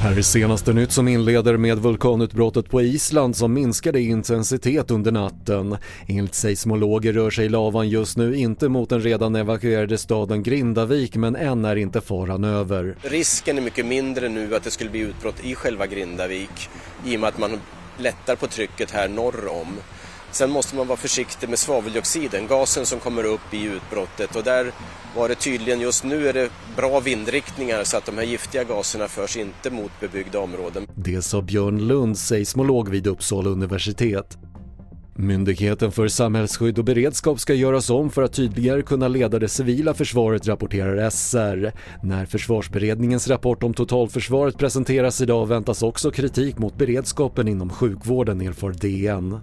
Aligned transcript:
Här 0.00 0.18
är 0.18 0.22
senaste 0.22 0.72
nytt 0.72 0.92
som 0.92 1.08
inleder 1.08 1.56
med 1.56 1.78
vulkanutbrottet 1.78 2.70
på 2.70 2.82
Island 2.82 3.36
som 3.36 3.52
minskade 3.52 4.00
i 4.00 4.08
intensitet 4.08 4.90
under 4.90 5.12
natten. 5.12 5.76
Enligt 6.08 6.34
seismologer 6.34 7.12
rör 7.12 7.30
sig 7.30 7.48
lavan 7.48 7.88
just 7.88 8.16
nu 8.16 8.36
inte 8.36 8.68
mot 8.68 8.88
den 8.88 9.00
redan 9.00 9.36
evakuerade 9.36 9.98
staden 9.98 10.42
Grindavik 10.42 11.16
men 11.16 11.36
än 11.36 11.64
är 11.64 11.76
inte 11.76 12.00
faran 12.00 12.44
över. 12.44 12.96
Risken 13.02 13.58
är 13.58 13.62
mycket 13.62 13.86
mindre 13.86 14.28
nu 14.28 14.54
att 14.54 14.64
det 14.64 14.70
skulle 14.70 14.90
bli 14.90 15.00
utbrott 15.00 15.44
i 15.44 15.54
själva 15.54 15.86
Grindavik 15.86 16.68
i 17.06 17.16
och 17.16 17.20
med 17.20 17.28
att 17.28 17.38
man 17.38 17.50
lättar 17.98 18.36
på 18.36 18.46
trycket 18.46 18.90
här 18.90 19.08
norr 19.08 19.48
om. 19.48 19.68
Sen 20.32 20.50
måste 20.50 20.76
man 20.76 20.86
vara 20.86 20.98
försiktig 20.98 21.48
med 21.48 21.58
svaveldioxiden, 21.58 22.46
gasen 22.46 22.86
som 22.86 23.00
kommer 23.00 23.24
upp 23.24 23.54
i 23.54 23.64
utbrottet 23.64 24.36
och 24.36 24.44
där 24.44 24.72
var 25.16 25.28
det 25.28 25.34
tydligen 25.34 25.80
just 25.80 26.04
nu 26.04 26.28
är 26.28 26.32
det 26.32 26.50
bra 26.76 27.00
vindriktningar 27.00 27.84
så 27.84 27.96
att 27.96 28.06
de 28.06 28.18
här 28.18 28.24
giftiga 28.24 28.64
gaserna 28.64 29.08
förs 29.08 29.36
inte 29.36 29.70
mot 29.70 29.90
bebyggda 30.00 30.38
områden. 30.38 30.86
Det 30.94 31.22
sa 31.22 31.42
Björn 31.42 31.86
Lund, 31.86 32.18
seismolog 32.18 32.88
vid 32.88 33.06
Uppsala 33.06 33.50
universitet. 33.50 34.38
Myndigheten 35.20 35.92
för 35.92 36.08
samhällsskydd 36.08 36.78
och 36.78 36.84
beredskap 36.84 37.40
ska 37.40 37.54
göras 37.54 37.90
om 37.90 38.10
för 38.10 38.22
att 38.22 38.32
tydligare 38.32 38.82
kunna 38.82 39.08
leda 39.08 39.38
det 39.38 39.48
civila 39.48 39.94
försvaret 39.94 40.46
rapporterar 40.48 41.10
SR. 41.10 41.72
När 42.02 42.26
försvarsberedningens 42.26 43.28
rapport 43.28 43.62
om 43.62 43.74
totalförsvaret 43.74 44.58
presenteras 44.58 45.20
idag 45.20 45.46
väntas 45.46 45.82
också 45.82 46.10
kritik 46.10 46.58
mot 46.58 46.78
beredskapen 46.78 47.48
inom 47.48 47.70
sjukvården 47.70 48.40
erfar 48.40 48.72
DN. 48.72 49.40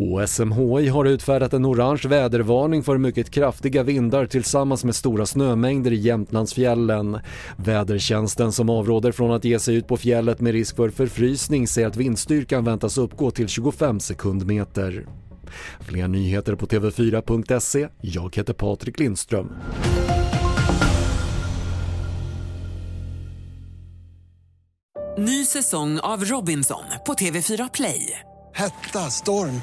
Och 0.00 0.28
SMHI 0.28 0.88
har 0.88 1.04
utfärdat 1.04 1.52
en 1.52 1.66
orange 1.66 2.02
vädervarning 2.08 2.82
för 2.82 2.98
mycket 2.98 3.30
kraftiga 3.30 3.82
vindar 3.82 4.26
tillsammans 4.26 4.84
med 4.84 4.94
stora 4.94 5.26
snömängder 5.26 5.92
i 5.92 5.96
Jämtlandsfjällen. 5.96 7.18
Vädertjänsten 7.56 8.52
som 8.52 8.70
avråder 8.70 9.12
från 9.12 9.32
att 9.32 9.44
ge 9.44 9.58
sig 9.58 9.74
ut 9.74 9.88
på 9.88 9.96
fjället 9.96 10.40
med 10.40 10.52
risk 10.52 10.76
för 10.76 10.90
förfrysning 10.90 11.68
säger 11.68 11.88
att 11.88 11.96
vindstyrkan 11.96 12.64
väntas 12.64 12.98
uppgå 12.98 13.30
till 13.30 13.48
25 13.48 14.00
sekundmeter. 14.00 15.06
Fler 15.80 16.08
nyheter 16.08 16.54
på 16.54 16.66
TV4.se. 16.66 17.88
Jag 18.00 18.36
heter 18.36 18.52
Patrik 18.52 18.98
Lindström. 18.98 19.52
Ny 25.18 25.44
säsong 25.44 26.00
av 26.00 26.24
Robinson 26.24 26.84
på 27.06 27.12
TV4 27.12 27.70
Play. 27.72 28.20
Hetta, 28.54 28.98
storm, 28.98 29.62